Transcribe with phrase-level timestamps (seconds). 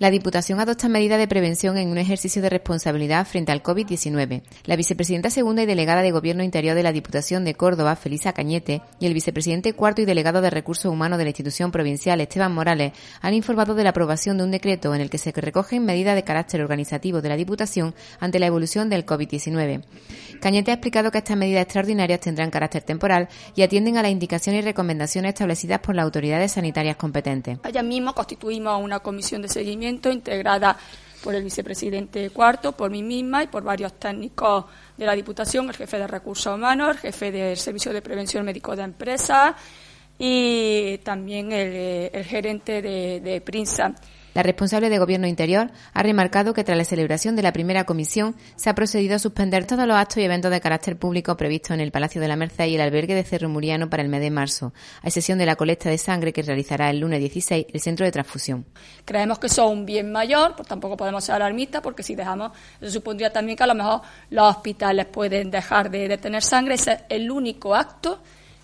[0.00, 4.40] La Diputación adopta medidas de prevención en un ejercicio de responsabilidad frente al COVID-19.
[4.64, 8.80] La vicepresidenta segunda y delegada de Gobierno Interior de la Diputación de Córdoba, Felisa Cañete,
[8.98, 12.94] y el vicepresidente cuarto y delegado de Recursos Humanos de la institución provincial, Esteban Morales,
[13.20, 16.24] han informado de la aprobación de un decreto en el que se recogen medidas de
[16.24, 19.84] carácter organizativo de la Diputación ante la evolución del COVID-19.
[20.40, 24.62] Cañete ha explicado que estas medidas extraordinarias tendrán carácter temporal y atienden a las indicaciones
[24.62, 27.58] y recomendaciones establecidas por las autoridades sanitarias competentes.
[27.62, 30.76] Allá mismo constituimos una comisión de seguimiento integrada
[31.22, 34.64] por el vicepresidente cuarto, por mí misma y por varios técnicos
[34.96, 38.74] de la Diputación, el jefe de Recursos Humanos, el jefe del Servicio de Prevención Médico
[38.74, 39.54] de Empresas
[40.18, 43.94] y también el, gerente de, de Prinsa.
[44.40, 48.34] La responsable de Gobierno Interior ha remarcado que tras la celebración de la primera comisión
[48.56, 51.80] se ha procedido a suspender todos los actos y eventos de carácter público previstos en
[51.80, 54.30] el Palacio de la Merced y el albergue de Cerro Muriano para el mes de
[54.30, 54.72] marzo,
[55.02, 58.12] a excepción de la colecta de sangre que realizará el lunes 16 el Centro de
[58.12, 58.64] Transfusión.
[59.04, 62.92] Creemos que son un bien mayor, pues tampoco podemos ser alarmistas porque si dejamos, eso
[62.92, 66.76] supondría también que a lo mejor los hospitales pueden dejar de, tener sangre.
[66.76, 68.22] Ese es el único acto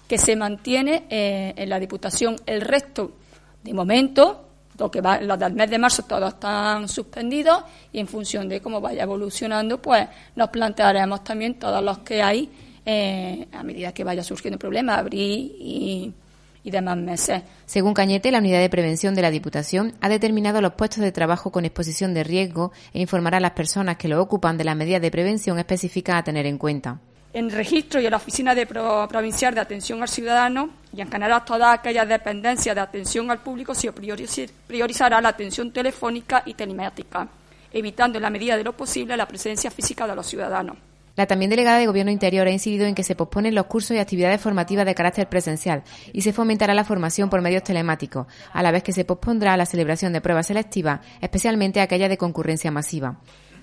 [0.08, 2.36] que se mantiene eh, en la Diputación.
[2.46, 3.18] El resto,
[3.62, 4.45] de momento,
[4.78, 8.60] lo que va, los del mes de marzo todos están suspendidos y en función de
[8.60, 12.50] cómo vaya evolucionando, pues nos plantearemos también todos los que hay
[12.84, 16.14] eh, a medida que vaya surgiendo problemas, abril y,
[16.62, 17.42] y demás meses.
[17.64, 21.50] Según Cañete, la unidad de prevención de la Diputación ha determinado los puestos de trabajo
[21.50, 25.02] con exposición de riesgo e informará a las personas que lo ocupan de las medidas
[25.02, 27.00] de prevención específicas a tener en cuenta
[27.36, 31.44] en registro y en la Oficina de Provincial de Atención al Ciudadano y en general
[31.44, 37.28] todas aquellas dependencias de atención al público se priorizará la atención telefónica y telemática,
[37.70, 40.78] evitando en la medida de lo posible la presencia física de los ciudadanos.
[41.14, 43.98] La también delegada de Gobierno Interior ha incidido en que se posponen los cursos y
[43.98, 45.82] actividades formativas de carácter presencial
[46.14, 49.66] y se fomentará la formación por medios telemáticos, a la vez que se pospondrá la
[49.66, 53.18] celebración de pruebas selectivas, especialmente aquellas de concurrencia masiva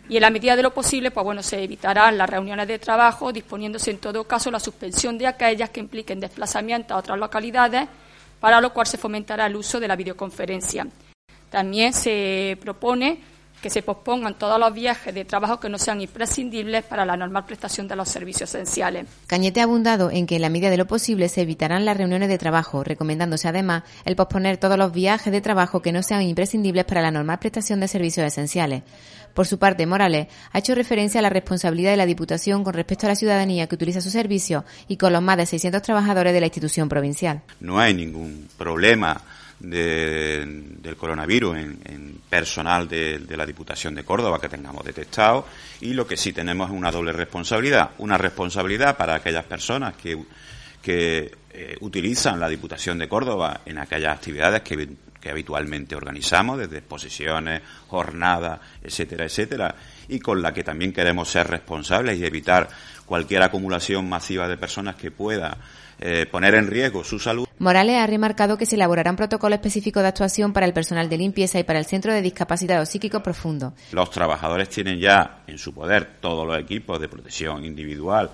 [0.09, 3.31] y en la medida de lo posible, pues bueno, se evitarán las reuniones de trabajo,
[3.31, 7.87] disponiéndose en todo caso la suspensión de aquellas que impliquen desplazamiento a otras localidades,
[8.39, 10.87] para lo cual se fomentará el uso de la videoconferencia.
[11.49, 13.19] También se propone
[13.61, 17.45] que se pospongan todos los viajes de trabajo que no sean imprescindibles para la normal
[17.45, 19.05] prestación de los servicios esenciales.
[19.27, 22.29] Cañete ha abundado en que en la medida de lo posible se evitarán las reuniones
[22.29, 26.85] de trabajo, recomendándose además el posponer todos los viajes de trabajo que no sean imprescindibles
[26.85, 28.83] para la normal prestación de servicios esenciales.
[29.33, 33.07] Por su parte, Morales ha hecho referencia a la responsabilidad de la Diputación con respecto
[33.07, 36.39] a la ciudadanía que utiliza su servicio y con los más de 600 trabajadores de
[36.39, 37.41] la institución provincial.
[37.59, 39.21] No hay ningún problema
[39.63, 45.47] del coronavirus en, personal de, la Diputación de Córdoba que tengamos detectado
[45.81, 47.91] y lo que sí tenemos es una doble responsabilidad.
[47.99, 50.17] Una responsabilidad para aquellas personas que,
[50.85, 54.89] eh, utilizan la Diputación de Córdoba en aquellas actividades que,
[55.21, 59.75] que habitualmente organizamos, desde exposiciones, jornadas, etcétera, etcétera,
[60.09, 62.67] y con la que también queremos ser responsables y evitar
[63.05, 65.57] cualquier acumulación masiva de personas que pueda
[65.99, 67.47] eh, poner en riesgo su salud.
[67.59, 71.17] Morales ha remarcado que se elaborará un protocolo específico de actuación para el personal de
[71.17, 73.73] limpieza y para el Centro de Discapacitados Psíquicos Profundo.
[73.91, 78.31] Los trabajadores tienen ya en su poder todos los equipos de protección individual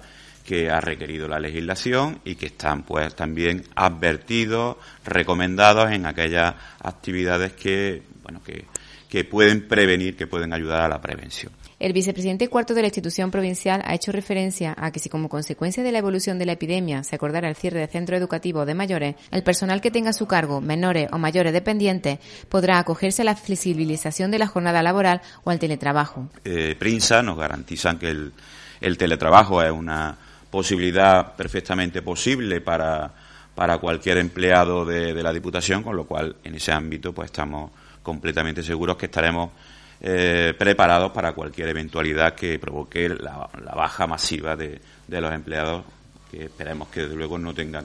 [0.50, 7.54] que ha requerido la legislación y que están pues también advertidos, recomendados en aquellas actividades
[7.54, 8.66] que bueno que,
[9.08, 11.52] que pueden prevenir, que pueden ayudar a la prevención.
[11.80, 15.84] El vicepresidente cuarto de la institución provincial ha hecho referencia a que si como consecuencia
[15.84, 19.18] de la evolución de la epidemia se acordara el cierre de centro educativo de mayores,
[19.30, 22.18] el personal que tenga a su cargo menores o mayores dependientes
[22.50, 26.28] podrá acogerse a la flexibilización de la jornada laboral o al teletrabajo.
[26.44, 30.18] Eh, Prinsa nos garantizan que el, teletrabajo es una
[30.50, 33.12] posibilidad perfectamente posible para,
[33.56, 37.72] para cualquier empleado de, de la Diputación, con lo cual en ese ámbito pues estamos
[38.04, 39.52] completamente seguros que estaremos
[40.02, 45.84] eh, preparados para cualquier eventualidad que provoque la, baja masiva de, los empleados,
[46.32, 47.84] que esperemos que desde luego no tenga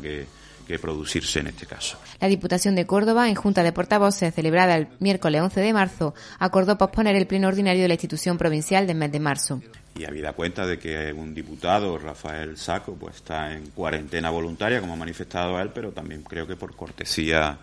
[0.67, 1.99] que, producirse en este caso.
[2.21, 6.79] La Diputación de Córdoba, en Junta de Portavoces celebrada el miércoles 11 de marzo, acordó
[6.79, 9.63] posponer el pleno ordinario de la institución provincial del mes de marzo.
[9.97, 14.95] Y habida cuenta de que un diputado, Rafael Saco, pues está en cuarentena voluntaria, como
[14.95, 17.59] ha manifestado él, pero también creo que por cortesía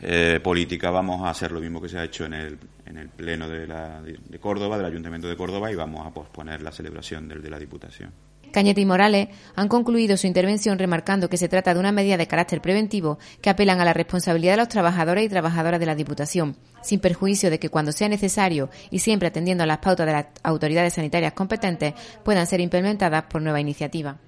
[0.00, 3.10] eh, política vamos a hacer lo mismo que se ha hecho en el, en el
[3.10, 7.28] Pleno de, la, de Córdoba, del Ayuntamiento de Córdoba, y vamos a posponer la celebración
[7.28, 8.10] del de la Diputación.
[8.52, 12.26] Cañete y Morales han concluido su intervención remarcando que se trata de una medida de
[12.26, 16.56] carácter preventivo que apelan a la responsabilidad de los trabajadores y trabajadoras de la Diputación,
[16.82, 20.26] sin perjuicio de que cuando sea necesario y siempre atendiendo a las pautas de las
[20.42, 21.94] autoridades sanitarias competentes
[22.24, 24.18] puedan ser implementadas por nueva iniciativa.